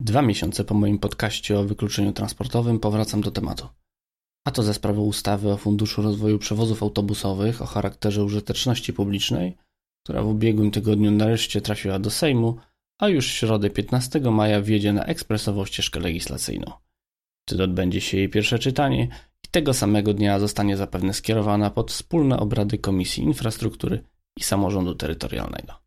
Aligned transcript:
Dwa 0.00 0.22
miesiące 0.22 0.64
po 0.64 0.74
moim 0.74 0.98
podcaście 0.98 1.58
o 1.58 1.64
wykluczeniu 1.64 2.12
transportowym 2.12 2.80
powracam 2.80 3.20
do 3.20 3.30
tematu. 3.30 3.68
A 4.44 4.50
to 4.50 4.62
ze 4.62 4.74
sprawą 4.74 5.02
ustawy 5.02 5.52
o 5.52 5.56
Funduszu 5.56 6.02
Rozwoju 6.02 6.38
Przewozów 6.38 6.82
Autobusowych 6.82 7.62
o 7.62 7.66
charakterze 7.66 8.24
użyteczności 8.24 8.92
publicznej, 8.92 9.56
która 10.04 10.22
w 10.22 10.26
ubiegłym 10.26 10.70
tygodniu 10.70 11.10
nareszcie 11.10 11.60
trafiła 11.60 11.98
do 11.98 12.10
Sejmu, 12.10 12.56
a 12.98 13.08
już 13.08 13.28
w 13.28 13.32
środę 13.32 13.70
15 13.70 14.20
maja 14.20 14.60
wjedzie 14.60 14.92
na 14.92 15.04
ekspresową 15.04 15.64
ścieżkę 15.64 16.00
legislacyjną. 16.00 16.72
Wtedy 17.48 17.62
odbędzie 17.62 18.00
się 18.00 18.16
jej 18.16 18.28
pierwsze 18.28 18.58
czytanie 18.58 19.08
i 19.44 19.48
tego 19.50 19.74
samego 19.74 20.14
dnia 20.14 20.38
zostanie 20.38 20.76
zapewne 20.76 21.14
skierowana 21.14 21.70
pod 21.70 21.90
wspólne 21.90 22.38
obrady 22.38 22.78
Komisji 22.78 23.22
Infrastruktury 23.22 24.04
i 24.36 24.42
Samorządu 24.42 24.94
Terytorialnego. 24.94 25.79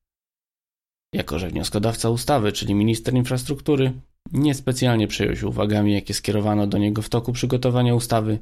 Jako, 1.14 1.40
że 1.40 1.50
wnioskodawca 1.50 2.10
ustawy, 2.10 2.52
czyli 2.52 2.76
minister 2.76 3.14
infrastruktury, 3.14 3.94
niespecjalnie 4.32 5.08
przejął 5.08 5.36
się 5.36 5.48
uwagami, 5.48 5.94
jakie 5.94 6.14
skierowano 6.14 6.68
do 6.68 6.78
niego 6.78 7.02
w 7.02 7.10
toku 7.10 7.34
przygotowania 7.34 7.96
ustawy, 7.96 8.40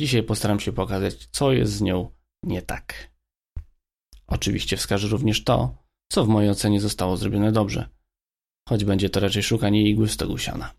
dzisiaj 0.00 0.22
postaram 0.22 0.60
się 0.60 0.72
pokazać, 0.72 1.28
co 1.30 1.52
jest 1.52 1.72
z 1.72 1.80
nią 1.80 2.10
nie 2.42 2.62
tak. 2.62 3.10
Oczywiście 4.26 4.76
wskażę 4.76 5.08
również 5.08 5.44
to, 5.44 5.74
co 6.12 6.24
w 6.24 6.28
mojej 6.28 6.50
ocenie 6.50 6.80
zostało 6.80 7.16
zrobione 7.16 7.52
dobrze, 7.52 7.88
choć 8.68 8.84
będzie 8.84 9.10
to 9.10 9.20
raczej 9.20 9.42
szukanie 9.42 9.88
igły 9.88 10.06
w 10.06 10.12
stogu 10.12 10.38
siana. 10.38 10.74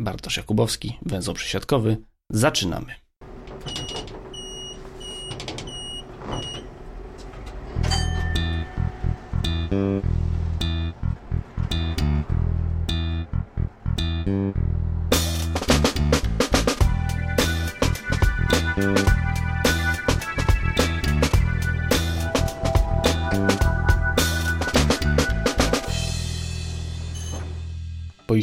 Bartosz 0.00 0.36
Jakubowski, 0.36 0.98
węzeł 1.02 1.34
przesiadkowy, 1.34 1.96
zaczynamy. 2.32 3.03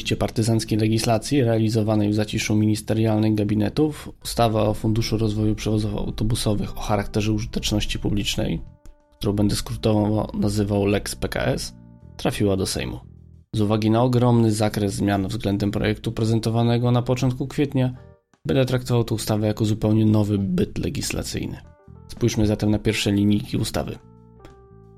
Po 0.01 0.03
iście 0.03 0.15
partyzanckiej 0.15 0.79
legislacji 0.79 1.43
realizowanej 1.43 2.09
w 2.09 2.13
zaciszu 2.13 2.55
ministerialnych 2.55 3.35
gabinetów, 3.35 4.09
ustawa 4.23 4.61
o 4.61 4.73
Funduszu 4.73 5.17
Rozwoju 5.17 5.55
Przewozów 5.55 5.95
Autobusowych 5.95 6.77
o 6.77 6.81
charakterze 6.81 7.31
użyteczności 7.31 7.99
publicznej, 7.99 8.61
którą 9.17 9.33
będę 9.33 9.55
skrótowo 9.55 10.31
nazywał 10.33 10.85
Lex 10.85 11.15
PKS, 11.15 11.73
trafiła 12.17 12.57
do 12.57 12.65
Sejmu. 12.65 12.99
Z 13.53 13.61
uwagi 13.61 13.91
na 13.91 14.03
ogromny 14.03 14.51
zakres 14.51 14.93
zmian 14.93 15.27
względem 15.27 15.71
projektu 15.71 16.11
prezentowanego 16.11 16.91
na 16.91 17.01
początku 17.01 17.47
kwietnia, 17.47 17.93
będę 18.45 18.65
traktował 18.65 19.03
tę 19.03 19.15
ustawę 19.15 19.47
jako 19.47 19.65
zupełnie 19.65 20.05
nowy 20.05 20.37
byt 20.37 20.77
legislacyjny. 20.77 21.57
Spójrzmy 22.07 22.47
zatem 22.47 22.71
na 22.71 22.79
pierwsze 22.79 23.11
linijki 23.11 23.57
ustawy. 23.57 23.97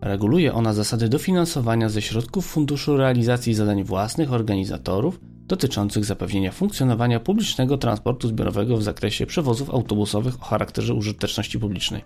Reguluje 0.04 0.54
ona 0.54 0.74
zasady 0.74 1.10
dofinansowania 1.10 1.90
ze 1.90 2.02
środków 2.02 2.46
Funduszu 2.46 2.98
Realizacji 2.98 3.54
Zadań 3.54 3.84
Własnych 3.84 4.34
organizatorów 4.34 5.20
dotyczących 5.48 6.06
zapewnienia 6.06 6.52
funkcjonowania 6.52 7.20
publicznego 7.20 7.78
transportu 7.78 8.28
zbiorowego 8.28 8.78
w 8.78 8.84
zakresie 8.84 9.26
przewozów 9.26 9.70
autobusowych 9.70 10.36
o 10.42 10.46
charakterze 10.46 10.94
użyteczności 10.94 11.60
publicznej. 11.60 12.02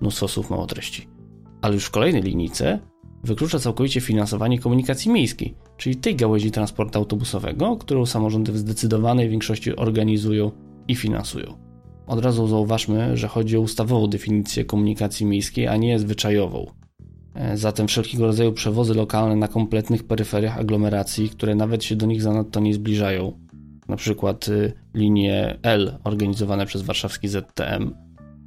Mnóstwo 0.00 0.28
słów 0.28 0.50
mało 0.50 0.66
treści. 0.66 1.08
Ale 1.62 1.74
już 1.74 1.84
w 1.84 1.90
kolejnej 1.90 2.22
linijce 2.22 2.78
wyklucza 3.24 3.58
całkowicie 3.58 4.00
finansowanie 4.00 4.58
komunikacji 4.58 5.10
miejskiej, 5.10 5.54
czyli 5.76 5.96
tej 5.96 6.16
gałęzi 6.16 6.50
transportu 6.50 6.98
autobusowego, 6.98 7.76
którą 7.76 8.06
samorządy 8.06 8.52
w 8.52 8.58
zdecydowanej 8.58 9.28
większości 9.28 9.76
organizują 9.76 10.50
i 10.88 10.94
finansują. 10.94 11.58
Od 12.06 12.24
razu 12.24 12.46
zauważmy, 12.46 13.16
że 13.16 13.28
chodzi 13.28 13.56
o 13.56 13.60
ustawową 13.60 14.06
definicję 14.06 14.64
komunikacji 14.64 15.26
miejskiej, 15.26 15.68
a 15.68 15.76
nie 15.76 15.98
zwyczajową. 15.98 16.79
E, 17.34 17.56
zatem 17.56 17.88
wszelkiego 17.88 18.26
rodzaju 18.26 18.52
przewozy 18.52 18.94
lokalne 18.94 19.36
na 19.36 19.48
kompletnych 19.48 20.04
peryferiach 20.04 20.58
aglomeracji, 20.58 21.30
które 21.30 21.54
nawet 21.54 21.84
się 21.84 21.96
do 21.96 22.06
nich 22.06 22.22
zanadto 22.22 22.60
nie 22.60 22.74
zbliżają, 22.74 23.32
na 23.88 23.96
przykład 23.96 24.48
y, 24.48 24.72
linie 24.94 25.58
L 25.62 25.98
organizowane 26.04 26.66
przez 26.66 26.82
warszawski 26.82 27.28
ZTM. 27.28 27.94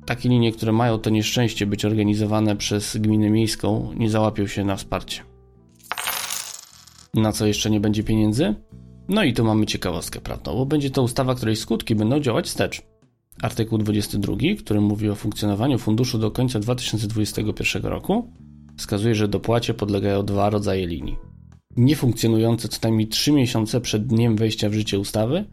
Takie 0.05 0.29
linie, 0.29 0.51
które 0.51 0.71
mają 0.71 0.97
to 0.97 1.09
nieszczęście 1.09 1.65
być 1.65 1.85
organizowane 1.85 2.55
przez 2.55 2.97
gminę 2.97 3.29
miejską, 3.29 3.93
nie 3.95 4.09
załapią 4.09 4.47
się 4.47 4.65
na 4.65 4.75
wsparcie. 4.75 5.21
Na 7.13 7.31
co 7.31 7.45
jeszcze 7.45 7.69
nie 7.69 7.79
będzie 7.79 8.03
pieniędzy? 8.03 8.55
No 9.09 9.23
i 9.23 9.33
tu 9.33 9.45
mamy 9.45 9.65
ciekawostkę 9.65 10.21
prawną, 10.21 10.55
bo 10.55 10.65
będzie 10.65 10.89
to 10.89 11.03
ustawa, 11.03 11.35
której 11.35 11.55
skutki 11.55 11.95
będą 11.95 12.19
działać 12.19 12.45
wstecz. 12.45 12.81
Artykuł 13.41 13.77
22, 13.77 14.35
który 14.59 14.81
mówi 14.81 15.09
o 15.09 15.15
funkcjonowaniu 15.15 15.79
funduszu 15.79 16.17
do 16.17 16.31
końca 16.31 16.59
2021 16.59 17.83
roku, 17.83 18.31
wskazuje, 18.77 19.15
że 19.15 19.27
dopłacie 19.27 19.73
podlegają 19.73 20.25
dwa 20.25 20.49
rodzaje 20.49 20.87
linii. 20.87 21.17
Niefunkcjonujące 21.77 22.67
co 22.67 22.79
najmniej 22.83 23.07
3 23.07 23.31
miesiące 23.31 23.81
przed 23.81 24.07
dniem 24.07 24.35
wejścia 24.35 24.69
w 24.69 24.73
życie 24.73 24.99
ustawy 24.99 25.45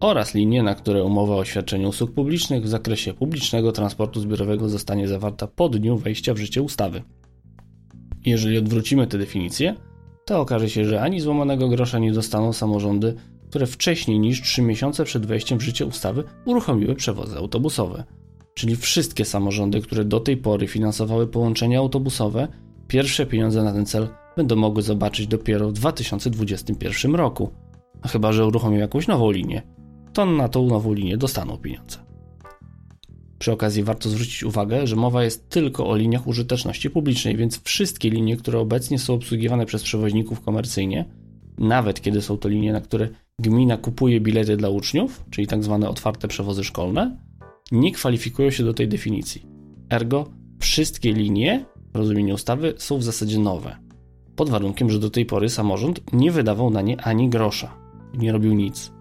oraz 0.00 0.34
linie, 0.34 0.62
na 0.62 0.74
które 0.74 1.04
umowa 1.04 1.36
o 1.36 1.44
świadczeniu 1.44 1.88
usług 1.88 2.12
publicznych 2.12 2.62
w 2.62 2.68
zakresie 2.68 3.14
publicznego 3.14 3.72
transportu 3.72 4.20
zbiorowego 4.20 4.68
zostanie 4.68 5.08
zawarta 5.08 5.46
po 5.46 5.68
dniu 5.68 5.96
wejścia 5.96 6.34
w 6.34 6.38
życie 6.38 6.62
ustawy. 6.62 7.02
Jeżeli 8.26 8.58
odwrócimy 8.58 9.06
tę 9.06 9.18
definicję, 9.18 9.74
to 10.24 10.40
okaże 10.40 10.70
się, 10.70 10.84
że 10.84 11.00
ani 11.00 11.20
złamanego 11.20 11.68
grosza 11.68 11.98
nie 11.98 12.12
dostaną 12.12 12.52
samorządy, 12.52 13.14
które 13.48 13.66
wcześniej 13.66 14.18
niż 14.18 14.42
3 14.42 14.62
miesiące 14.62 15.04
przed 15.04 15.26
wejściem 15.26 15.58
w 15.58 15.62
życie 15.62 15.86
ustawy 15.86 16.24
uruchomiły 16.44 16.94
przewozy 16.94 17.36
autobusowe. 17.36 18.04
Czyli 18.54 18.76
wszystkie 18.76 19.24
samorządy, 19.24 19.80
które 19.80 20.04
do 20.04 20.20
tej 20.20 20.36
pory 20.36 20.66
finansowały 20.66 21.26
połączenia 21.26 21.78
autobusowe, 21.78 22.48
pierwsze 22.88 23.26
pieniądze 23.26 23.62
na 23.62 23.72
ten 23.72 23.86
cel 23.86 24.08
będą 24.36 24.56
mogły 24.56 24.82
zobaczyć 24.82 25.26
dopiero 25.26 25.68
w 25.68 25.72
2021 25.72 27.14
roku. 27.14 27.50
A 28.02 28.08
chyba, 28.08 28.32
że 28.32 28.46
uruchomią 28.46 28.76
jakąś 28.76 29.06
nową 29.06 29.30
linię, 29.30 29.62
to 30.12 30.26
na 30.26 30.48
tą 30.48 30.66
nową 30.66 30.92
linię 30.92 31.16
dostaną 31.16 31.56
pieniądze. 31.56 31.98
Przy 33.38 33.52
okazji 33.52 33.82
warto 33.82 34.08
zwrócić 34.08 34.44
uwagę, 34.44 34.86
że 34.86 34.96
mowa 34.96 35.24
jest 35.24 35.48
tylko 35.48 35.88
o 35.88 35.96
liniach 35.96 36.26
użyteczności 36.26 36.90
publicznej, 36.90 37.36
więc 37.36 37.62
wszystkie 37.62 38.10
linie, 38.10 38.36
które 38.36 38.58
obecnie 38.58 38.98
są 38.98 39.14
obsługiwane 39.14 39.66
przez 39.66 39.82
przewoźników 39.82 40.40
komercyjnie, 40.40 41.04
nawet 41.58 42.00
kiedy 42.00 42.22
są 42.22 42.38
to 42.38 42.48
linie, 42.48 42.72
na 42.72 42.80
które 42.80 43.08
gmina 43.38 43.76
kupuje 43.76 44.20
bilety 44.20 44.56
dla 44.56 44.68
uczniów, 44.68 45.24
czyli 45.30 45.46
tak 45.46 45.64
zwane 45.64 45.88
otwarte 45.88 46.28
przewozy 46.28 46.64
szkolne, 46.64 47.16
nie 47.72 47.92
kwalifikują 47.92 48.50
się 48.50 48.64
do 48.64 48.74
tej 48.74 48.88
definicji. 48.88 49.46
Ergo, 49.90 50.30
wszystkie 50.58 51.12
linie 51.12 51.64
rozumieniu 51.98 52.34
ustawy 52.34 52.74
są 52.76 52.98
w 52.98 53.02
zasadzie 53.02 53.38
nowe. 53.38 53.76
Pod 54.36 54.50
warunkiem, 54.50 54.90
że 54.90 54.98
do 54.98 55.10
tej 55.10 55.26
pory 55.26 55.48
samorząd 55.48 56.12
nie 56.12 56.30
wydawał 56.30 56.70
na 56.70 56.82
nie 56.82 57.00
ani 57.00 57.28
grosza. 57.28 57.74
Nie 58.14 58.32
robił 58.32 58.54
nic. 58.54 58.92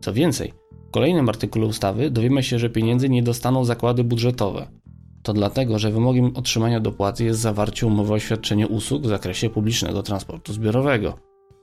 Co 0.00 0.12
więcej, 0.12 0.52
w 0.88 0.90
kolejnym 0.90 1.28
artykule 1.28 1.66
ustawy 1.66 2.10
dowiemy 2.10 2.42
się, 2.42 2.58
że 2.58 2.70
pieniędzy 2.70 3.08
nie 3.08 3.22
dostaną 3.22 3.64
zakłady 3.64 4.04
budżetowe. 4.04 4.68
To 5.22 5.32
dlatego, 5.32 5.78
że 5.78 5.90
wymogiem 5.90 6.36
otrzymania 6.36 6.80
dopłaty 6.80 7.24
jest 7.24 7.40
zawarcie 7.40 7.86
umowy 7.86 8.12
o 8.12 8.18
świadczenie 8.18 8.68
usług 8.68 9.02
w 9.02 9.08
zakresie 9.08 9.50
publicznego 9.50 10.02
transportu 10.02 10.52
zbiorowego. 10.52 11.18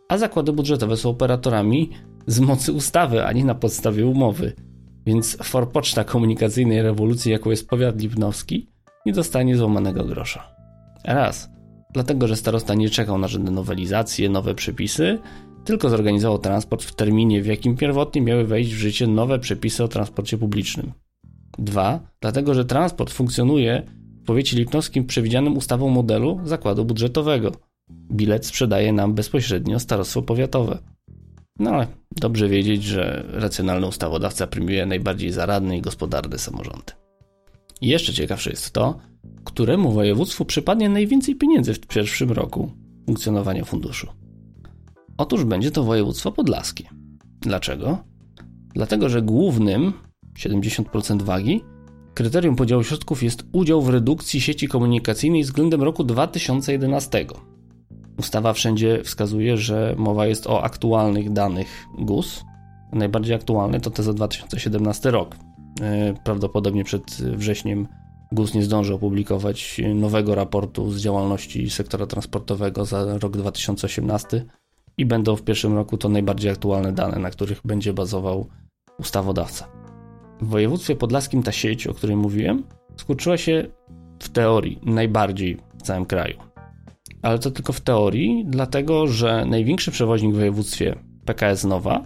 A 0.10 0.18
zakłady 0.18 0.54
budżetowe 0.54 0.98
są 0.98 1.10
operatorami 1.10 1.90
z 2.28 2.40
mocy 2.40 2.74
ustawy, 2.74 3.26
a 3.26 3.32
nie 3.32 3.46
na 3.46 3.56
podstawie 3.56 4.06
umowy. 4.06 4.54
Więc 5.06 5.38
forpoczta 5.44 6.04
komunikacyjnej 6.04 6.82
rewolucji, 6.82 7.32
jaką 7.32 7.50
jest 7.50 7.68
powiat 7.68 8.02
lipnowski, 8.02 8.70
nie 9.06 9.14
dostanie 9.14 9.58
złamanego 9.58 10.04
grosza. 10.04 10.56
Raz, 11.04 11.50
dlatego 11.94 12.28
że 12.28 12.36
starosta 12.36 12.74
nie 12.74 12.90
czekał 12.90 13.18
na 13.18 13.28
żadne 13.28 13.52
nowelizacje, 13.52 14.30
nowe 14.30 14.56
przepisy, 14.56 15.20
tylko 15.66 15.90
zorganizował 15.90 16.40
transport 16.40 16.84
w 16.84 16.96
terminie, 16.96 17.42
w 17.42 17.46
jakim 17.46 17.76
pierwotnie 17.76 18.22
miały 18.22 18.44
wejść 18.44 18.74
w 18.74 18.78
życie 18.78 19.08
nowe 19.08 19.40
przepisy 19.40 19.84
o 19.84 19.88
transporcie 19.88 20.38
publicznym. 20.38 20.92
Dwa, 21.58 22.00
dlatego 22.22 22.54
że 22.54 22.66
transport 22.66 23.14
funkcjonuje 23.14 23.84
w 24.24 24.26
powiecie 24.26 24.58
lipnowskim 24.58 25.06
przewidzianym 25.06 25.58
ustawą 25.58 25.90
modelu 25.90 26.40
zakładu 26.44 26.86
budżetowego. 26.86 27.52
Bilet 28.12 28.46
sprzedaje 28.46 28.94
nam 28.94 29.14
bezpośrednio 29.14 29.80
starostwo 29.80 30.22
powiatowe. 30.22 30.78
No 31.60 31.70
ale 31.72 31.88
dobrze 32.12 32.50
wiedzieć, 32.50 32.84
że 32.84 33.26
racjonalny 33.34 33.88
ustawodawca 33.88 34.48
premiuje 34.48 34.86
najbardziej 34.86 35.32
zaradne 35.32 35.78
i 35.78 35.82
gospodarne 35.82 36.38
samorządy. 36.38 37.05
Jeszcze 37.82 38.14
ciekawsze 38.14 38.50
jest 38.50 38.72
to, 38.72 38.98
któremu 39.44 39.92
województwu 39.92 40.46
przypadnie 40.46 40.90
najwięcej 40.90 41.36
pieniędzy 41.36 41.74
w 41.74 41.80
pierwszym 41.80 42.32
roku 42.32 42.72
funkcjonowania 43.06 43.66
funduszu. 43.66 44.08
Otóż 45.18 45.44
będzie 45.44 45.72
to 45.72 45.84
województwo 45.84 46.32
podlaskie. 46.32 46.90
Dlaczego? 47.42 47.98
Dlatego, 48.74 49.10
że 49.10 49.22
głównym 49.22 49.94
70% 50.40 51.22
wagi 51.22 51.62
kryterium 52.14 52.56
podziału 52.56 52.84
środków 52.84 53.24
jest 53.24 53.46
udział 53.52 53.82
w 53.82 53.90
redukcji 53.90 54.42
sieci 54.42 54.68
komunikacyjnej 54.68 55.44
względem 55.44 55.84
roku 55.84 56.04
2011. 56.04 57.26
Ustawa 58.18 58.54
wszędzie 58.54 59.04
wskazuje, 59.04 59.58
że 59.58 59.96
mowa 59.98 60.28
jest 60.28 60.48
o 60.48 60.64
aktualnych 60.64 61.34
danych 61.34 61.86
GUS. 61.98 62.44
Najbardziej 62.94 63.36
aktualny 63.36 63.80
to 63.80 63.90
te 63.90 64.04
za 64.04 64.14
2017 64.14 65.12
rok. 65.12 65.36
E, 65.82 66.14
prawdopodobnie 66.24 66.84
przed 66.84 67.04
wrześniem 67.22 67.88
GUS 68.32 68.54
nie 68.54 68.64
zdąży 68.64 68.94
opublikować 68.94 69.82
nowego 69.96 70.36
raportu 70.36 70.92
z 70.92 71.02
działalności 71.02 71.70
sektora 71.70 72.06
transportowego 72.06 72.86
za 72.86 73.18
rok 73.18 73.38
2018 73.38 74.46
i 74.98 75.06
będą 75.06 75.36
w 75.36 75.44
pierwszym 75.44 75.74
roku 75.74 75.98
to 75.98 76.10
najbardziej 76.10 76.52
aktualne 76.52 76.92
dane, 76.92 77.20
na 77.20 77.30
których 77.30 77.62
będzie 77.66 77.94
bazował 77.94 78.48
ustawodawca. 79.00 79.68
W 80.42 80.48
województwie 80.48 80.96
podlaskim 80.96 81.44
ta 81.44 81.52
sieć, 81.52 81.88
o 81.88 81.94
której 81.94 82.16
mówiłem, 82.16 82.64
skurczyła 82.96 83.38
się 83.38 83.68
w 84.20 84.30
teorii 84.30 84.80
najbardziej 84.84 85.58
w 85.78 85.82
całym 85.82 86.06
kraju. 86.06 86.38
Ale 87.22 87.40
to 87.40 87.52
tylko 87.52 87.74
w 87.74 87.82
teorii, 87.82 88.46
dlatego 88.48 89.08
że 89.08 89.46
największy 89.46 89.92
przewoźnik 89.92 90.34
w 90.34 90.38
województwie 90.38 90.96
PKS 91.26 91.64
Nowa 91.64 92.06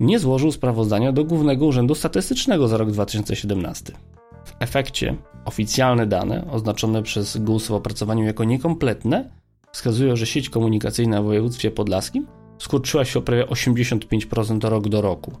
nie 0.00 0.18
złożył 0.18 0.52
sprawozdania 0.52 1.12
do 1.12 1.24
Głównego 1.24 1.66
Urzędu 1.66 1.94
Statystycznego 1.94 2.68
za 2.68 2.76
rok 2.76 2.90
2017. 2.90 3.92
W 4.44 4.52
efekcie 4.60 5.16
oficjalne 5.44 6.06
dane, 6.06 6.50
oznaczone 6.50 7.02
przez 7.02 7.36
GUS 7.36 7.66
w 7.66 7.72
opracowaniu 7.72 8.24
jako 8.24 8.44
niekompletne, 8.44 9.30
wskazują, 9.72 10.16
że 10.16 10.26
sieć 10.26 10.50
komunikacyjna 10.50 11.22
w 11.22 11.24
województwie 11.24 11.70
podlaskim 11.70 12.26
skurczyła 12.58 13.04
się 13.04 13.18
o 13.18 13.22
prawie 13.22 13.44
85% 13.44 14.68
rok 14.68 14.88
do 14.88 15.00
roku. 15.00 15.32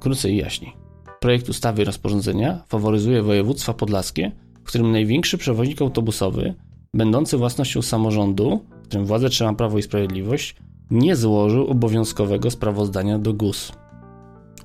Krócej 0.00 0.34
i 0.34 0.36
jaśniej. 0.36 0.72
Projekt 1.20 1.48
ustawy 1.48 1.82
i 1.82 1.84
rozporządzenia 1.84 2.62
faworyzuje 2.68 3.22
województwa 3.22 3.74
podlaskie, 3.74 4.32
w 4.64 4.68
którym 4.68 4.92
największy 4.92 5.38
przewoźnik 5.38 5.82
autobusowy, 5.82 6.54
będący 6.94 7.36
własnością 7.36 7.82
samorządu, 7.82 8.60
w 8.82 8.88
którym 8.88 9.06
władzę 9.06 9.28
trzyma 9.28 9.54
Prawo 9.54 9.78
i 9.78 9.82
Sprawiedliwość, 9.82 10.56
nie 10.90 11.16
złożył 11.16 11.66
obowiązkowego 11.66 12.50
sprawozdania 12.50 13.18
do 13.18 13.34
GUS. 13.34 13.72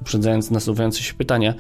Uprzedzając 0.02 0.52
nasuwające 0.52 1.04
się 1.04 1.14
pytania, 1.14 1.54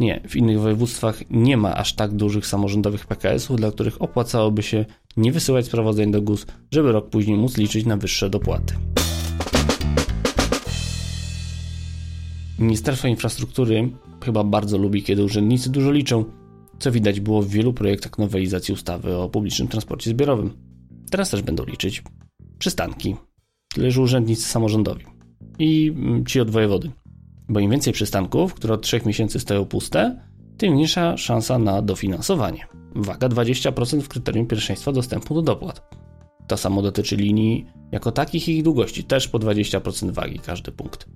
nie, 0.00 0.20
w 0.28 0.36
innych 0.36 0.60
województwach 0.60 1.22
nie 1.30 1.56
ma 1.56 1.76
aż 1.76 1.94
tak 1.94 2.12
dużych 2.12 2.46
samorządowych 2.46 3.06
PKS-ów, 3.06 3.56
dla 3.56 3.70
których 3.70 4.02
opłacałoby 4.02 4.62
się 4.62 4.84
nie 5.16 5.32
wysyłać 5.32 5.66
sprawozdań 5.66 6.10
do 6.10 6.22
GUS, 6.22 6.46
żeby 6.70 6.92
rok 6.92 7.10
później 7.10 7.36
móc 7.36 7.56
liczyć 7.56 7.86
na 7.86 7.96
wyższe 7.96 8.30
dopłaty. 8.30 8.74
Ministerstwo 12.58 13.08
Infrastruktury 13.08 13.90
chyba 14.24 14.44
bardzo 14.44 14.78
lubi, 14.78 15.02
kiedy 15.02 15.24
urzędnicy 15.24 15.70
dużo 15.70 15.92
liczą, 15.92 16.24
co 16.78 16.92
widać 16.92 17.20
było 17.20 17.42
w 17.42 17.48
wielu 17.48 17.72
projektach 17.72 18.18
nowelizacji 18.18 18.74
ustawy 18.74 19.16
o 19.16 19.28
publicznym 19.28 19.68
transporcie 19.68 20.10
zbiorowym. 20.10 20.50
Teraz 21.10 21.30
też 21.30 21.42
będą 21.42 21.64
liczyć 21.64 22.02
przystanki, 22.58 23.16
tyle 23.74 23.90
że 23.90 24.02
urzędnicy 24.02 24.42
samorządowi 24.42 25.04
i 25.58 25.92
mm, 25.96 26.26
ci 26.26 26.40
od 26.40 26.50
wojewody. 26.50 26.90
Bo 27.48 27.60
im 27.60 27.70
więcej 27.70 27.92
przystanków, 27.92 28.54
które 28.54 28.74
od 28.74 28.82
3 28.82 29.00
miesięcy 29.06 29.40
stoją 29.40 29.64
puste, 29.64 30.20
tym 30.56 30.72
mniejsza 30.74 31.16
szansa 31.16 31.58
na 31.58 31.82
dofinansowanie. 31.82 32.66
Waga 32.94 33.28
20% 33.28 34.00
w 34.00 34.08
kryterium 34.08 34.46
pierwszeństwa 34.46 34.92
dostępu 34.92 35.34
do 35.34 35.42
dopłat. 35.42 35.96
To 36.46 36.56
samo 36.56 36.82
dotyczy 36.82 37.16
linii 37.16 37.66
jako 37.92 38.12
takich 38.12 38.48
i 38.48 38.56
ich 38.56 38.62
długości, 38.62 39.04
też 39.04 39.28
po 39.28 39.38
20% 39.38 40.10
wagi 40.10 40.38
każdy 40.38 40.72
punkt. 40.72 41.06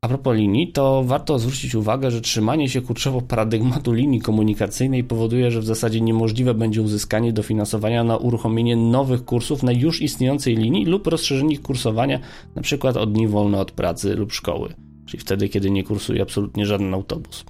A 0.00 0.08
propos 0.08 0.36
linii, 0.36 0.72
to 0.72 1.04
warto 1.04 1.38
zwrócić 1.38 1.74
uwagę, 1.74 2.10
że 2.10 2.20
trzymanie 2.20 2.68
się 2.68 2.82
kurczowo 2.82 3.20
paradygmatu 3.22 3.92
linii 3.92 4.20
komunikacyjnej 4.20 5.04
powoduje, 5.04 5.50
że 5.50 5.60
w 5.60 5.64
zasadzie 5.64 6.00
niemożliwe 6.00 6.54
będzie 6.54 6.82
uzyskanie 6.82 7.32
dofinansowania 7.32 8.04
na 8.04 8.16
uruchomienie 8.16 8.76
nowych 8.76 9.24
kursów 9.24 9.62
na 9.62 9.72
już 9.72 10.02
istniejącej 10.02 10.56
linii 10.56 10.84
lub 10.84 11.06
rozszerzenie 11.06 11.58
kursowania, 11.58 12.20
np. 12.56 12.88
od 13.00 13.12
dni 13.12 13.28
wolne 13.28 13.60
od 13.60 13.72
pracy 13.72 14.14
lub 14.14 14.32
szkoły, 14.32 14.74
czyli 15.06 15.20
wtedy, 15.20 15.48
kiedy 15.48 15.70
nie 15.70 15.84
kursuje 15.84 16.22
absolutnie 16.22 16.66
żaden 16.66 16.94
autobus. 16.94 17.44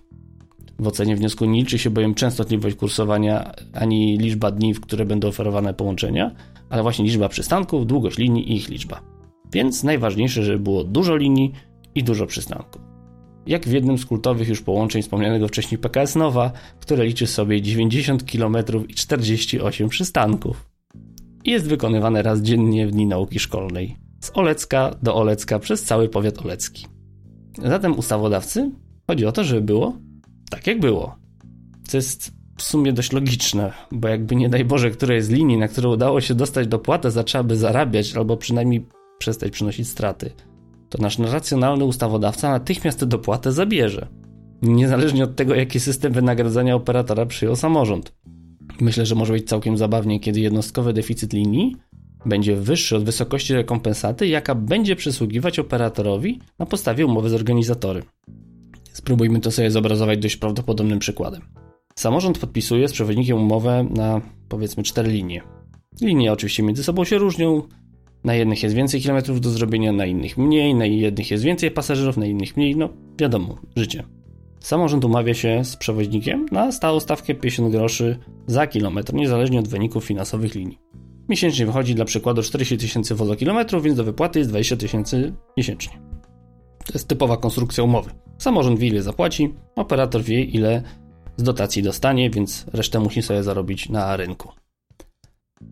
W 0.79 0.87
ocenie 0.87 1.17
wniosku 1.17 1.45
nie 1.45 1.61
liczy 1.61 1.79
się 1.79 1.91
bowiem 1.91 2.15
częstotliwość 2.15 2.77
kursowania 2.77 3.53
ani 3.73 4.19
liczba 4.19 4.51
dni, 4.51 4.75
w 4.75 4.81
które 4.81 5.07
będą 5.07 5.29
oferowane 5.29 5.75
połączenia, 5.75 6.31
ale 6.71 6.83
właśnie 6.83 7.05
liczba 7.05 7.29
przystanków, 7.29 7.87
długość 7.87 8.19
linii 8.19 8.53
i 8.53 8.57
ich 8.57 8.69
liczba. 8.69 9.01
Więc 9.53 9.85
najważniejsze, 9.85 10.43
żeby 10.43 10.59
było 10.59 10.85
dużo 10.85 11.17
linii, 11.17 11.53
i 11.95 12.05
dużo 12.05 12.27
przystanków. 12.27 12.83
Jak 13.47 13.65
w 13.65 13.73
jednym 13.73 13.99
z 13.99 14.07
kultowych 14.07 14.49
już 14.49 14.63
połączeń 14.63 15.03
wspomnianego 15.03 15.49
wcześniej 15.49 15.79
PKS 15.79 16.17
Nowa, 16.17 16.53
które 16.81 17.07
liczy 17.07 17.27
sobie 17.27 17.63
90 17.63 18.25
km 18.33 18.57
i 18.89 18.95
48 18.95 19.89
przystanków. 19.89 20.69
Jest 21.45 21.69
wykonywane 21.69 22.23
raz 22.23 22.41
dziennie 22.41 22.87
w 22.87 22.91
dni 22.91 23.07
nauki 23.07 23.39
szkolnej. 23.39 23.97
Z 24.21 24.31
Olecka 24.35 24.95
do 25.03 25.15
Olecka 25.15 25.59
przez 25.59 25.85
cały 25.85 26.09
powiat 26.09 26.39
olecki. 26.39 26.87
Zatem 27.65 27.99
ustawodawcy 27.99 28.71
chodzi 29.07 29.27
o 29.27 29.33
to, 29.33 29.45
żeby 29.45 29.61
było 29.61 29.97
tak 30.51 30.67
jak 30.67 30.81
było. 30.81 31.17
Co 31.89 31.97
jest 31.97 32.33
w 32.57 32.63
sumie 32.63 32.93
dość 32.93 33.13
logiczne, 33.13 33.73
bo 33.93 34.09
jakby 34.09 34.37
nie 34.37 34.49
daj 34.49 34.65
Boże, 34.65 34.91
której 34.91 35.23
z 35.23 35.29
linii, 35.29 35.57
na 35.57 35.69
które 35.69 35.89
udało 35.89 36.21
się 36.21 36.35
dostać 36.35 36.67
dopłatę, 36.67 37.11
zaczęłaby 37.11 37.57
zarabiać 37.57 38.17
albo 38.17 38.37
przynajmniej 38.37 38.87
przestać 39.19 39.53
przynosić 39.53 39.89
straty, 39.89 40.31
to 40.89 41.03
nasz 41.03 41.19
racjonalny 41.19 41.85
ustawodawca 41.85 42.51
natychmiast 42.51 43.01
tę 43.01 43.07
dopłatę 43.07 43.53
zabierze. 43.53 44.09
Niezależnie 44.63 45.25
od 45.25 45.37
tego, 45.37 45.55
jaki 45.55 45.81
system 45.81 46.13
wynagradzania 46.13 46.75
operatora 46.75 47.27
przyjął 47.27 47.57
samorząd. 47.57 48.13
Myślę, 48.81 49.07
że 49.07 49.15
może 49.15 49.33
być 49.33 49.49
całkiem 49.49 49.77
zabawnie, 49.77 50.21
kiedy 50.21 50.41
jednostkowy 50.41 50.93
deficyt 50.93 51.33
linii 51.33 51.77
będzie 52.27 52.57
wyższy 52.57 52.97
od 52.97 53.05
wysokości 53.05 53.55
rekompensaty, 53.55 54.27
jaka 54.27 54.55
będzie 54.55 54.97
przysługiwać 54.97 55.59
operatorowi 55.59 56.39
na 56.59 56.67
podstawie 56.67 57.07
umowy 57.07 57.31
z 57.31 57.35
organizatorem. 57.35 58.03
Spróbujmy 58.93 59.41
to 59.41 59.51
sobie 59.51 59.71
zobrazować 59.71 60.19
dość 60.19 60.37
prawdopodobnym 60.37 60.99
przykładem. 60.99 61.43
Samorząd 61.95 62.39
podpisuje 62.39 62.89
z 62.89 62.93
przewoźnikiem 62.93 63.37
umowę 63.37 63.87
na 63.91 64.21
powiedzmy 64.49 64.83
cztery 64.83 65.11
linie. 65.11 65.43
Linie 66.01 66.33
oczywiście 66.33 66.63
między 66.63 66.85
sobą 66.85 67.05
się 67.05 67.19
różnią, 67.19 67.63
na 68.25 68.35
jednych 68.35 68.63
jest 68.63 68.75
więcej 68.75 69.01
kilometrów 69.01 69.41
do 69.41 69.51
zrobienia, 69.51 69.93
na 69.93 70.07
innych 70.07 70.39
mniej, 70.39 70.75
na 70.75 70.87
jednych 70.87 71.31
jest 71.31 71.45
więcej 71.45 71.71
pasażerów, 71.71 72.17
na 72.17 72.27
innych 72.27 72.57
mniej. 72.57 72.77
No, 72.77 72.89
wiadomo, 73.19 73.59
życie. 73.77 74.05
Samorząd 74.61 75.05
umawia 75.05 75.35
się 75.35 75.65
z 75.65 75.77
przewoźnikiem 75.77 76.47
na 76.53 76.73
stałą 76.73 77.01
stawkę 77.01 77.35
50 77.35 77.73
groszy 77.73 78.19
za 78.47 78.67
kilometr, 78.67 79.15
niezależnie 79.15 79.59
od 79.59 79.69
wyników 79.69 80.05
finansowych 80.05 80.55
linii. 80.55 80.79
Miesięcznie 81.29 81.67
wychodzi 81.67 81.95
dla 81.95 82.05
przykładu 82.05 82.43
40 82.43 82.79
tysięcy 82.79 83.15
wozokilometrów, 83.15 83.83
więc 83.83 83.97
do 83.97 84.05
wypłaty 84.05 84.39
jest 84.39 84.51
20 84.51 84.77
tysięcy 84.77 85.33
miesięcznie. 85.57 85.93
To 86.87 86.93
jest 86.95 87.09
typowa 87.09 87.37
konstrukcja 87.37 87.85
umowy. 87.85 88.11
Samorząd 88.39 88.79
wie 88.79 88.89
ile 88.89 89.03
zapłaci, 89.03 89.55
operator 89.77 90.23
wie 90.23 90.45
ile 90.45 90.83
z 91.37 91.43
dotacji 91.43 91.83
dostanie, 91.83 92.31
więc 92.31 92.67
resztę 92.73 93.01
musi 93.01 93.23
sobie 93.23 93.43
zarobić 93.43 93.89
na 93.89 94.17
rynku. 94.17 94.49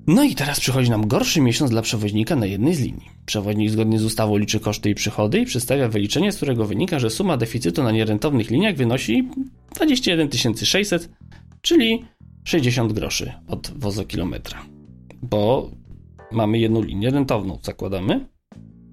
No 0.07 0.25
i 0.25 0.35
teraz 0.35 0.61
przychodzi 0.61 0.90
nam 0.90 1.07
gorszy 1.07 1.40
miesiąc 1.40 1.71
dla 1.71 1.83
przewoźnika 1.83 2.37
na 2.37 2.47
jednej 2.47 2.75
z 2.75 2.81
linii. 2.81 3.11
Przewoźnik 3.26 3.71
zgodnie 3.71 3.99
z 3.99 4.05
ustawą 4.05 4.37
liczy 4.37 4.61
koszty 4.61 4.90
i 4.90 4.95
przychody 4.95 5.38
i 5.38 5.47
przedstawia 5.47 5.88
wyliczenie, 5.88 6.33
z 6.33 6.37
którego 6.37 6.64
wynika, 6.64 6.99
że 6.99 7.11
suma 7.11 7.37
deficytu 7.37 7.83
na 7.83 7.93
nierentownych 7.93 8.50
liniach 8.50 8.76
wynosi 8.76 9.28
21 9.75 10.57
600, 10.57 11.11
czyli 11.61 12.05
60 12.45 12.93
groszy 12.93 13.33
od 13.49 13.73
wozokilometra. 13.76 14.62
Bo 15.23 15.71
mamy 16.33 16.59
jedną 16.59 16.83
linię 16.83 17.11
rentowną, 17.11 17.59
zakładamy, 17.62 18.26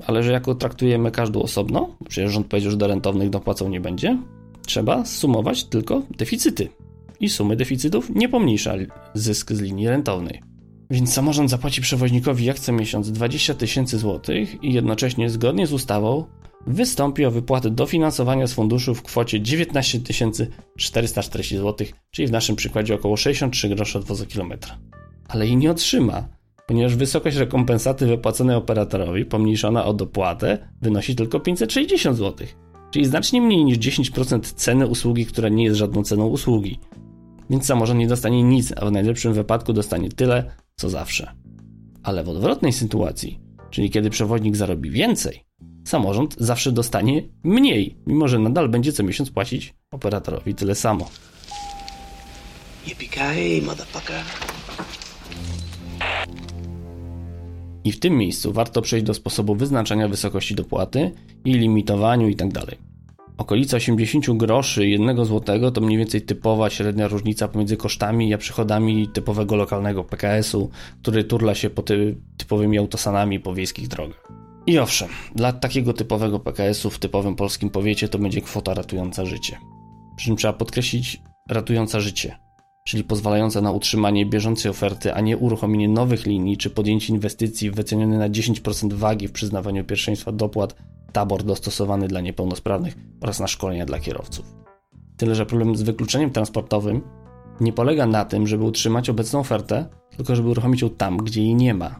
ale 0.07 0.23
że 0.23 0.31
jako 0.31 0.55
traktujemy 0.55 1.11
każdą 1.11 1.41
osobno, 1.41 1.97
przecież 2.09 2.31
rząd 2.31 2.47
powiedział, 2.47 2.71
że 2.71 2.77
do 2.77 2.87
rentownych 2.87 3.29
dopłacą 3.29 3.69
nie 3.69 3.81
będzie, 3.81 4.17
trzeba 4.65 5.05
sumować 5.05 5.63
tylko 5.63 6.01
deficyty. 6.17 6.69
I 7.19 7.29
sumy 7.29 7.55
deficytów 7.55 8.09
nie 8.15 8.29
pomniejsza 8.29 8.73
zysk 9.13 9.51
z 9.51 9.61
linii 9.61 9.87
rentownej. 9.87 10.52
Więc 10.89 11.13
samorząd 11.13 11.49
zapłaci 11.49 11.81
przewoźnikowi 11.81 12.45
jak 12.45 12.59
co 12.59 12.71
miesiąc 12.71 13.11
20 13.11 13.53
tysięcy 13.53 13.97
złotych 13.97 14.63
i 14.63 14.73
jednocześnie 14.73 15.29
zgodnie 15.29 15.67
z 15.67 15.73
ustawą 15.73 16.25
wystąpi 16.67 17.25
o 17.25 17.31
wypłatę 17.31 17.69
dofinansowania 17.69 18.47
z 18.47 18.53
funduszu 18.53 18.95
w 18.95 19.03
kwocie 19.03 19.41
19 19.41 19.99
440 20.77 21.57
zł, 21.57 21.87
czyli 22.11 22.27
w 22.27 22.31
naszym 22.31 22.55
przykładzie 22.55 22.95
około 22.95 23.17
63 23.17 23.69
groszy 23.69 23.97
od 23.97 24.05
wozokilometra. 24.05 24.77
Ale 25.27 25.47
i 25.47 25.57
nie 25.57 25.71
otrzyma, 25.71 26.27
ponieważ 26.67 26.95
wysokość 26.95 27.37
rekompensaty 27.37 28.05
wypłaconej 28.05 28.55
operatorowi 28.55 29.25
pomniejszona 29.25 29.85
o 29.85 29.93
dopłatę 29.93 30.57
wynosi 30.81 31.15
tylko 31.15 31.39
560 31.39 32.17
zł, 32.17 32.47
czyli 32.91 33.05
znacznie 33.05 33.41
mniej 33.41 33.65
niż 33.65 33.77
10% 33.77 34.39
ceny 34.41 34.87
usługi, 34.87 35.25
która 35.25 35.49
nie 35.49 35.63
jest 35.63 35.77
żadną 35.77 36.03
ceną 36.03 36.27
usługi. 36.27 36.79
Więc 37.49 37.65
samorząd 37.65 37.99
nie 37.99 38.07
dostanie 38.07 38.43
nic, 38.43 38.73
a 38.77 38.85
w 38.85 38.91
najlepszym 38.91 39.33
wypadku 39.33 39.73
dostanie 39.73 40.09
tyle, 40.09 40.51
co 40.75 40.89
zawsze. 40.89 41.31
Ale 42.03 42.23
w 42.23 42.29
odwrotnej 42.29 42.73
sytuacji, 42.73 43.39
czyli 43.69 43.89
kiedy 43.89 44.09
przewoźnik 44.09 44.55
zarobi 44.55 44.89
więcej, 44.89 45.43
samorząd 45.87 46.35
zawsze 46.39 46.71
dostanie 46.71 47.23
mniej, 47.43 47.97
mimo 48.07 48.27
że 48.27 48.39
nadal 48.39 48.69
będzie 48.69 48.93
co 48.93 49.03
miesiąc 49.03 49.31
płacić 49.31 49.73
operatorowi 49.91 50.55
tyle 50.55 50.75
samo. 50.75 51.09
I 57.83 57.91
w 57.91 57.99
tym 57.99 58.17
miejscu 58.17 58.53
warto 58.53 58.81
przejść 58.81 59.05
do 59.05 59.13
sposobu 59.13 59.55
wyznaczania 59.55 60.07
wysokości 60.07 60.55
dopłaty 60.55 61.11
i 61.45 61.53
limitowaniu 61.53 62.29
itd. 62.29 62.61
Okolica 63.37 63.77
80 63.77 64.37
groszy 64.37 64.87
1 64.87 65.25
złotego 65.25 65.71
to 65.71 65.81
mniej 65.81 65.97
więcej 65.97 66.21
typowa 66.21 66.69
średnia 66.69 67.07
różnica 67.07 67.47
pomiędzy 67.47 67.77
kosztami 67.77 68.33
a 68.33 68.37
przychodami 68.37 69.07
typowego 69.07 69.55
lokalnego 69.55 70.03
PKS-u, 70.03 70.69
który 71.01 71.23
turla 71.23 71.55
się 71.55 71.69
po 71.69 71.81
ty 71.81 72.17
typowymi 72.37 72.77
autosanami 72.77 73.39
po 73.39 73.53
wiejskich 73.53 73.87
drogach. 73.87 74.27
I 74.67 74.79
owszem, 74.79 75.09
dla 75.35 75.53
takiego 75.53 75.93
typowego 75.93 76.39
PKS-u 76.39 76.89
w 76.89 76.99
typowym 76.99 77.35
polskim 77.35 77.69
powiecie 77.69 78.07
to 78.07 78.19
będzie 78.19 78.41
kwota 78.41 78.73
ratująca 78.73 79.25
życie. 79.25 79.57
Przy 80.15 80.25
czym 80.25 80.35
trzeba 80.35 80.53
podkreślić 80.53 81.21
ratująca 81.49 81.99
życie, 81.99 82.35
czyli 82.87 83.03
pozwalająca 83.03 83.61
na 83.61 83.71
utrzymanie 83.71 84.25
bieżącej 84.25 84.71
oferty, 84.71 85.13
a 85.13 85.21
nie 85.21 85.37
uruchomienie 85.37 85.89
nowych 85.89 86.25
linii 86.25 86.57
czy 86.57 86.69
podjęcie 86.69 87.13
inwestycji 87.13 87.71
wycenione 87.71 88.17
na 88.17 88.29
10% 88.29 88.93
wagi 88.93 89.27
w 89.27 89.31
przyznawaniu 89.31 89.83
pierwszeństwa 89.83 90.31
dopłat 90.31 90.75
tabor 91.13 91.43
dostosowany 91.43 92.07
dla 92.07 92.21
niepełnosprawnych 92.21 92.97
oraz 93.21 93.39
na 93.39 93.47
szkolenia 93.47 93.85
dla 93.85 93.99
kierowców. 93.99 94.45
Tyle, 95.17 95.35
że 95.35 95.45
problem 95.45 95.75
z 95.75 95.81
wykluczeniem 95.81 96.31
transportowym 96.31 97.01
nie 97.61 97.73
polega 97.73 98.05
na 98.05 98.25
tym, 98.25 98.47
żeby 98.47 98.63
utrzymać 98.63 99.09
obecną 99.09 99.39
ofertę, 99.39 99.85
tylko 100.17 100.35
żeby 100.35 100.49
uruchomić 100.49 100.81
ją 100.81 100.89
tam, 100.89 101.17
gdzie 101.17 101.41
jej 101.41 101.55
nie 101.55 101.73
ma. 101.73 101.99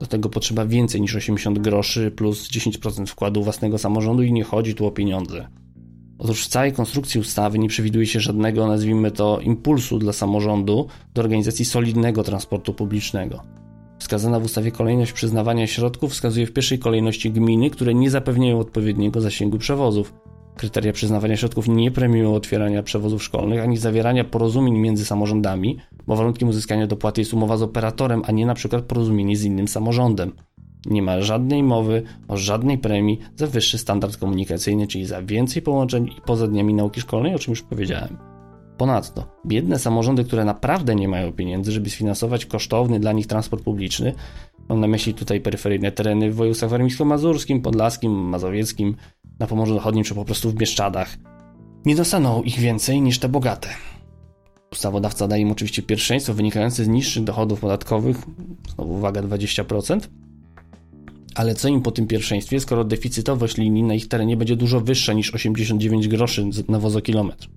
Do 0.00 0.06
tego 0.06 0.28
potrzeba 0.28 0.66
więcej 0.66 1.00
niż 1.00 1.16
80 1.16 1.58
groszy 1.58 2.10
plus 2.10 2.50
10% 2.50 3.06
wkładu 3.06 3.42
własnego 3.42 3.78
samorządu 3.78 4.22
i 4.22 4.32
nie 4.32 4.44
chodzi 4.44 4.74
tu 4.74 4.86
o 4.86 4.90
pieniądze. 4.90 5.48
Otóż 6.18 6.44
w 6.44 6.48
całej 6.48 6.72
konstrukcji 6.72 7.20
ustawy 7.20 7.58
nie 7.58 7.68
przewiduje 7.68 8.06
się 8.06 8.20
żadnego, 8.20 8.66
nazwijmy 8.66 9.10
to, 9.10 9.40
impulsu 9.40 9.98
dla 9.98 10.12
samorządu 10.12 10.86
do 11.14 11.22
organizacji 11.22 11.64
solidnego 11.64 12.22
transportu 12.22 12.74
publicznego. 12.74 13.42
Wskazana 14.04 14.40
w 14.40 14.44
ustawie 14.44 14.70
kolejność 14.70 15.12
przyznawania 15.12 15.66
środków 15.66 16.12
wskazuje 16.12 16.46
w 16.46 16.52
pierwszej 16.52 16.78
kolejności 16.78 17.30
gminy, 17.30 17.70
które 17.70 17.94
nie 17.94 18.10
zapewniają 18.10 18.58
odpowiedniego 18.58 19.20
zasięgu 19.20 19.58
przewozów. 19.58 20.14
Kryteria 20.56 20.92
przyznawania 20.92 21.36
środków 21.36 21.68
nie 21.68 21.90
premiują 21.90 22.34
otwierania 22.34 22.82
przewozów 22.82 23.22
szkolnych 23.22 23.60
ani 23.60 23.76
zawierania 23.76 24.24
porozumień 24.24 24.78
między 24.78 25.04
samorządami, 25.04 25.78
bo 26.06 26.16
warunkiem 26.16 26.48
uzyskania 26.48 26.86
dopłaty 26.86 27.20
jest 27.20 27.34
umowa 27.34 27.56
z 27.56 27.62
operatorem, 27.62 28.22
a 28.26 28.32
nie 28.32 28.54
przykład 28.54 28.84
porozumienie 28.84 29.36
z 29.36 29.44
innym 29.44 29.68
samorządem. 29.68 30.32
Nie 30.86 31.02
ma 31.02 31.20
żadnej 31.20 31.62
mowy 31.62 32.02
o 32.28 32.36
żadnej 32.36 32.78
premii 32.78 33.18
za 33.36 33.46
wyższy 33.46 33.78
standard 33.78 34.16
komunikacyjny, 34.16 34.86
czyli 34.86 35.06
za 35.06 35.22
więcej 35.22 35.62
połączeń 35.62 36.06
i 36.06 36.20
poza 36.26 36.48
dniami 36.48 36.74
nauki 36.74 37.00
szkolnej, 37.00 37.34
o 37.34 37.38
czym 37.38 37.52
już 37.52 37.62
powiedziałem. 37.62 38.33
Ponadto, 38.76 39.24
biedne 39.46 39.78
samorządy, 39.78 40.24
które 40.24 40.44
naprawdę 40.44 40.94
nie 40.94 41.08
mają 41.08 41.32
pieniędzy, 41.32 41.72
żeby 41.72 41.90
sfinansować 41.90 42.46
kosztowny 42.46 43.00
dla 43.00 43.12
nich 43.12 43.26
transport 43.26 43.64
publiczny, 43.64 44.14
mam 44.68 44.80
na 44.80 44.86
myśli 44.86 45.14
tutaj 45.14 45.40
peryferyjne 45.40 45.92
tereny 45.92 46.30
w 46.30 46.34
województwach 46.34 46.70
warmińsko-mazurskim, 46.70 47.60
podlaskim, 47.62 48.12
mazowieckim, 48.12 48.96
na 49.38 49.46
Pomorzu 49.46 49.74
Zachodnim 49.74 50.04
czy 50.04 50.14
po 50.14 50.24
prostu 50.24 50.50
w 50.50 50.54
Bieszczadach, 50.54 51.16
nie 51.84 51.96
dostaną 51.96 52.42
ich 52.42 52.58
więcej 52.58 53.00
niż 53.00 53.18
te 53.18 53.28
bogate. 53.28 53.68
Ustawodawca 54.72 55.28
daje 55.28 55.42
im 55.42 55.52
oczywiście 55.52 55.82
pierwszeństwo 55.82 56.34
wynikające 56.34 56.84
z 56.84 56.88
niższych 56.88 57.24
dochodów 57.24 57.60
podatkowych, 57.60 58.16
znowu 58.74 58.94
uwaga 58.94 59.22
20%, 59.22 60.00
ale 61.34 61.54
co 61.54 61.68
im 61.68 61.82
po 61.82 61.90
tym 61.90 62.06
pierwszeństwie, 62.06 62.60
skoro 62.60 62.84
deficytowość 62.84 63.56
linii 63.56 63.82
na 63.82 63.94
ich 63.94 64.08
terenie 64.08 64.36
będzie 64.36 64.56
dużo 64.56 64.80
wyższa 64.80 65.12
niż 65.12 65.34
89 65.34 66.08
groszy 66.08 66.48
na 66.68 66.78
wozokilometr? 66.78 67.48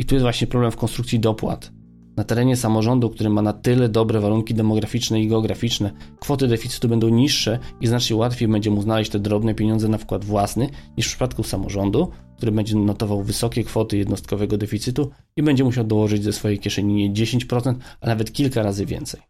I 0.00 0.04
tu 0.04 0.14
jest 0.14 0.22
właśnie 0.22 0.46
problem 0.46 0.72
w 0.72 0.76
konstrukcji 0.76 1.20
dopłat. 1.20 1.72
Na 2.16 2.24
terenie 2.24 2.56
samorządu, 2.56 3.10
który 3.10 3.30
ma 3.30 3.42
na 3.42 3.52
tyle 3.52 3.88
dobre 3.88 4.20
warunki 4.20 4.54
demograficzne 4.54 5.20
i 5.20 5.28
geograficzne, 5.28 5.92
kwoty 6.20 6.48
deficytu 6.48 6.88
będą 6.88 7.08
niższe 7.08 7.58
i 7.80 7.86
znacznie 7.86 8.16
łatwiej 8.16 8.48
będzie 8.48 8.70
mu 8.70 8.82
znaleźć 8.82 9.10
te 9.10 9.18
drobne 9.18 9.54
pieniądze 9.54 9.88
na 9.88 9.98
wkład 9.98 10.24
własny 10.24 10.68
niż 10.96 11.06
w 11.06 11.08
przypadku 11.08 11.42
samorządu, 11.42 12.10
który 12.36 12.52
będzie 12.52 12.76
notował 12.76 13.22
wysokie 13.22 13.64
kwoty 13.64 13.96
jednostkowego 13.98 14.58
deficytu 14.58 15.10
i 15.36 15.42
będzie 15.42 15.64
musiał 15.64 15.84
dołożyć 15.84 16.24
ze 16.24 16.32
swojej 16.32 16.58
kieszeni 16.58 16.94
nie 16.94 17.10
10%, 17.10 17.74
a 18.00 18.06
nawet 18.06 18.32
kilka 18.32 18.62
razy 18.62 18.86
więcej. 18.86 19.20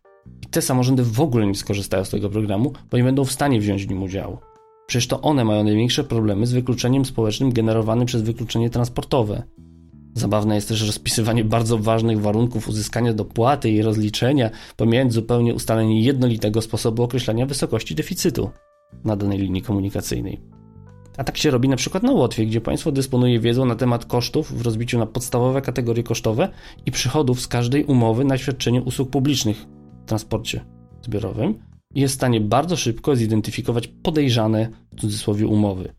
I 0.42 0.46
te 0.46 0.62
samorządy 0.62 1.02
w 1.02 1.20
ogóle 1.20 1.46
nie 1.46 1.54
skorzystają 1.54 2.04
z 2.04 2.10
tego 2.10 2.30
programu, 2.30 2.72
bo 2.90 2.96
nie 2.96 3.04
będą 3.04 3.24
w 3.24 3.32
stanie 3.32 3.60
wziąć 3.60 3.86
w 3.86 3.88
nim 3.88 4.02
udziału. 4.02 4.38
Przecież 4.86 5.06
to 5.06 5.20
one 5.20 5.44
mają 5.44 5.64
największe 5.64 6.04
problemy 6.04 6.46
z 6.46 6.52
wykluczeniem 6.52 7.04
społecznym 7.04 7.52
generowanym 7.52 8.06
przez 8.06 8.22
wykluczenie 8.22 8.70
transportowe. 8.70 9.42
Zabawne 10.14 10.54
jest 10.54 10.68
też 10.68 10.86
rozpisywanie 10.86 11.44
bardzo 11.44 11.78
ważnych 11.78 12.20
warunków 12.20 12.68
uzyskania 12.68 13.12
dopłaty 13.12 13.70
i 13.70 13.82
rozliczenia, 13.82 14.50
pomijając 14.76 15.12
zupełnie 15.12 15.54
ustalenie 15.54 16.00
jednolitego 16.00 16.62
sposobu 16.62 17.02
określania 17.02 17.46
wysokości 17.46 17.94
deficytu 17.94 18.50
na 19.04 19.16
danej 19.16 19.38
linii 19.38 19.62
komunikacyjnej. 19.62 20.40
A 21.16 21.24
tak 21.24 21.36
się 21.36 21.50
robi 21.50 21.68
na 21.68 21.76
przykład 21.76 22.02
na 22.02 22.12
Łotwie, 22.12 22.46
gdzie 22.46 22.60
państwo 22.60 22.92
dysponuje 22.92 23.40
wiedzą 23.40 23.64
na 23.64 23.76
temat 23.76 24.04
kosztów 24.04 24.58
w 24.58 24.62
rozbiciu 24.62 24.98
na 24.98 25.06
podstawowe 25.06 25.62
kategorie 25.62 26.02
kosztowe 26.02 26.48
i 26.86 26.90
przychodów 26.90 27.40
z 27.40 27.48
każdej 27.48 27.84
umowy 27.84 28.24
na 28.24 28.38
świadczenie 28.38 28.82
usług 28.82 29.10
publicznych 29.10 29.66
w 30.04 30.08
transporcie 30.08 30.64
zbiorowym 31.02 31.54
i 31.94 32.00
jest 32.00 32.14
w 32.14 32.16
stanie 32.16 32.40
bardzo 32.40 32.76
szybko 32.76 33.16
zidentyfikować 33.16 33.88
podejrzane 33.88 34.68
w 34.92 35.00
cudzysłowie 35.00 35.46
umowy. 35.46 35.94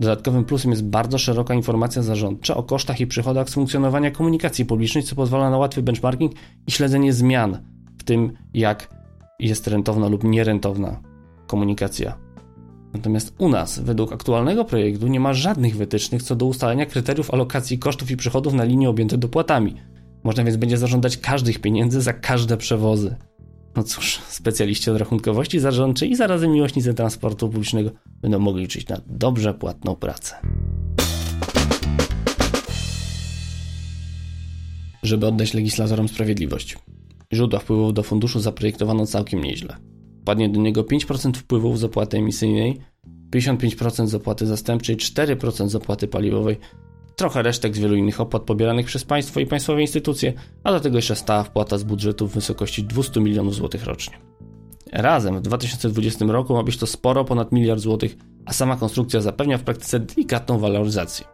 Dodatkowym 0.00 0.44
plusem 0.44 0.70
jest 0.70 0.84
bardzo 0.84 1.18
szeroka 1.18 1.54
informacja 1.54 2.02
zarządcza 2.02 2.56
o 2.56 2.62
kosztach 2.62 3.00
i 3.00 3.06
przychodach 3.06 3.50
z 3.50 3.54
funkcjonowania 3.54 4.10
komunikacji 4.10 4.64
publicznej, 4.64 5.04
co 5.04 5.16
pozwala 5.16 5.50
na 5.50 5.58
łatwy 5.58 5.82
benchmarking 5.82 6.32
i 6.66 6.70
śledzenie 6.70 7.12
zmian 7.12 7.58
w 7.98 8.04
tym, 8.04 8.32
jak 8.54 8.94
jest 9.38 9.66
rentowna 9.66 10.08
lub 10.08 10.24
nierentowna 10.24 11.00
komunikacja. 11.46 12.18
Natomiast 12.94 13.34
u 13.38 13.48
nas, 13.48 13.80
według 13.80 14.12
aktualnego 14.12 14.64
projektu, 14.64 15.08
nie 15.08 15.20
ma 15.20 15.34
żadnych 15.34 15.76
wytycznych 15.76 16.22
co 16.22 16.36
do 16.36 16.46
ustalenia 16.46 16.86
kryteriów 16.86 17.30
alokacji 17.30 17.78
kosztów 17.78 18.10
i 18.10 18.16
przychodów 18.16 18.54
na 18.54 18.64
linie 18.64 18.88
objęte 18.88 19.18
dopłatami. 19.18 19.74
Można 20.22 20.44
więc 20.44 20.56
będzie 20.56 20.78
zażądać 20.78 21.16
każdych 21.16 21.58
pieniędzy 21.58 22.00
za 22.00 22.12
każde 22.12 22.56
przewozy. 22.56 23.16
No 23.78 23.84
cóż, 23.84 24.20
specjaliści 24.28 24.90
od 24.90 24.96
rachunkowości 24.96 25.60
zarządczej 25.60 26.10
i 26.10 26.16
zarazem 26.16 26.52
miłośnicy 26.52 26.94
transportu 26.94 27.48
publicznego 27.48 27.90
będą 28.22 28.38
mogli 28.38 28.62
liczyć 28.62 28.88
na 28.88 29.00
dobrze 29.06 29.54
płatną 29.54 29.96
pracę. 29.96 30.36
Żeby 35.02 35.26
oddać 35.26 35.54
legislatorom 35.54 36.08
sprawiedliwość. 36.08 36.78
Źródła 37.32 37.58
wpływów 37.58 37.94
do 37.94 38.02
funduszu 38.02 38.40
zaprojektowano 38.40 39.06
całkiem 39.06 39.44
nieźle. 39.44 39.76
Padnie 40.24 40.48
do 40.48 40.60
niego 40.60 40.82
5% 40.82 41.36
wpływów 41.36 41.78
z 41.78 41.84
opłaty 41.84 42.16
emisyjnej, 42.16 42.80
55% 43.34 44.06
z 44.06 44.14
opłaty 44.14 44.46
zastępczej, 44.46 44.96
4% 44.96 45.68
z 45.68 45.74
opłaty 45.74 46.08
paliwowej, 46.08 46.56
trochę 47.18 47.42
resztek 47.42 47.76
z 47.76 47.78
wielu 47.78 47.96
innych 47.96 48.20
opłat 48.20 48.42
pobieranych 48.42 48.86
przez 48.86 49.04
państwo 49.04 49.40
i 49.40 49.46
państwowe 49.46 49.80
instytucje, 49.80 50.32
a 50.64 50.72
do 50.72 50.80
tego 50.80 50.98
jeszcze 50.98 51.16
stała 51.16 51.44
wpłata 51.44 51.78
z 51.78 51.82
budżetu 51.84 52.28
w 52.28 52.34
wysokości 52.34 52.84
200 52.84 53.20
milionów 53.20 53.54
złotych 53.54 53.84
rocznie. 53.84 54.18
Razem 54.92 55.38
w 55.38 55.40
2020 55.42 56.24
roku 56.24 56.54
ma 56.54 56.62
być 56.62 56.76
to 56.76 56.86
sporo 56.86 57.24
ponad 57.24 57.52
miliard 57.52 57.80
złotych, 57.80 58.16
a 58.46 58.52
sama 58.52 58.76
konstrukcja 58.76 59.20
zapewnia 59.20 59.58
w 59.58 59.62
praktyce 59.62 60.00
delikatną 60.00 60.58
waloryzację. 60.58 61.26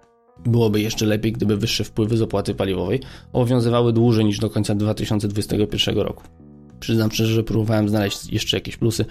Byłoby 0.46 0.80
jeszcze 0.80 1.06
lepiej, 1.06 1.32
gdyby 1.32 1.56
wyższe 1.56 1.84
wpływy 1.84 2.16
z 2.16 2.22
opłaty 2.22 2.54
paliwowej 2.54 3.00
obowiązywały 3.32 3.92
dłużej 3.92 4.24
niż 4.24 4.38
do 4.38 4.50
końca 4.50 4.74
2021 4.74 5.98
roku. 5.98 6.22
Przyznam 6.80 7.10
szczerze, 7.10 7.32
że 7.32 7.44
próbowałem 7.44 7.88
znaleźć 7.88 8.32
jeszcze 8.32 8.56
jakieś 8.56 8.76
plusy, 8.76 9.04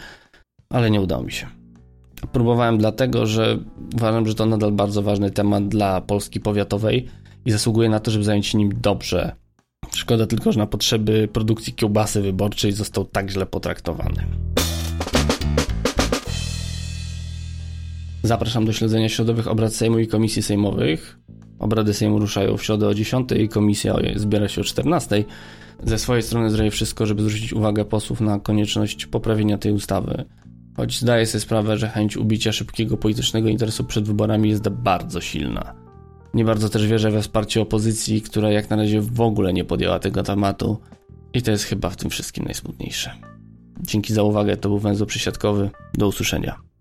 ale 0.69 0.91
nie 0.91 1.01
udało 1.01 1.23
mi 1.23 1.31
się. 1.31 1.62
Próbowałem 2.31 2.77
dlatego, 2.77 3.25
że 3.25 3.59
uważam, 3.95 4.27
że 4.27 4.35
to 4.35 4.45
nadal 4.45 4.71
bardzo 4.71 5.01
ważny 5.01 5.31
temat 5.31 5.67
dla 5.67 6.01
Polski 6.01 6.39
powiatowej 6.39 7.07
i 7.45 7.51
zasługuje 7.51 7.89
na 7.89 7.99
to, 7.99 8.11
żeby 8.11 8.23
zająć 8.23 8.47
się 8.47 8.57
nim 8.57 8.71
dobrze. 8.81 9.35
Szkoda 9.91 10.27
tylko, 10.27 10.51
że 10.51 10.59
na 10.59 10.67
potrzeby 10.67 11.27
produkcji 11.33 11.73
kiełbasy 11.73 12.21
wyborczej 12.21 12.71
został 12.71 13.05
tak 13.05 13.29
źle 13.29 13.45
potraktowany. 13.45 14.25
Zapraszam 18.23 18.65
do 18.65 18.73
śledzenia 18.73 19.09
środowych 19.09 19.47
obrad 19.47 19.73
Sejmu 19.73 19.99
i 19.99 20.07
komisji 20.07 20.43
sejmowych. 20.43 21.19
Obrady 21.59 21.93
Sejmu 21.93 22.19
ruszają 22.19 22.57
w 22.57 22.63
środę 22.63 22.87
o 22.87 22.93
10, 22.93 23.29
komisja 23.51 23.95
zbiera 24.15 24.47
się 24.47 24.61
o 24.61 24.63
14. 24.63 25.23
Ze 25.83 25.99
swojej 25.99 26.23
strony 26.23 26.49
zrobię 26.49 26.71
wszystko, 26.71 27.05
żeby 27.05 27.23
zwrócić 27.23 27.53
uwagę 27.53 27.85
posłów 27.85 28.21
na 28.21 28.39
konieczność 28.39 29.05
poprawienia 29.05 29.57
tej 29.57 29.71
ustawy. 29.71 30.25
Choć 30.77 30.99
zdaję 30.99 31.25
sobie 31.25 31.39
sprawę, 31.39 31.77
że 31.77 31.89
chęć 31.89 32.17
ubicia 32.17 32.51
szybkiego 32.51 32.97
politycznego 32.97 33.49
interesu 33.49 33.83
przed 33.83 34.07
wyborami 34.07 34.49
jest 34.49 34.69
bardzo 34.69 35.21
silna. 35.21 35.73
Nie 36.33 36.45
bardzo 36.45 36.69
też 36.69 36.87
wierzę 36.87 37.11
we 37.11 37.21
wsparcie 37.21 37.61
opozycji, 37.61 38.21
która 38.21 38.51
jak 38.51 38.69
na 38.69 38.75
razie 38.75 39.01
w 39.01 39.21
ogóle 39.21 39.53
nie 39.53 39.65
podjęła 39.65 39.99
tego 39.99 40.23
tematu 40.23 40.79
i 41.33 41.41
to 41.41 41.51
jest 41.51 41.63
chyba 41.63 41.89
w 41.89 41.95
tym 41.95 42.09
wszystkim 42.09 42.45
najsmutniejsze. 42.45 43.11
Dzięki 43.81 44.13
za 44.13 44.23
uwagę, 44.23 44.57
to 44.57 44.69
był 44.69 44.79
węzeł 44.79 45.07
przysiadkowy. 45.07 45.69
Do 45.93 46.07
usłyszenia. 46.07 46.72